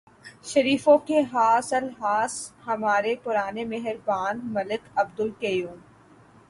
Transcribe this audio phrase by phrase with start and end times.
[0.43, 5.77] شریفوں کے خاص الخاص ہمارے پرانے مہربان ملک عبدالقیوم۔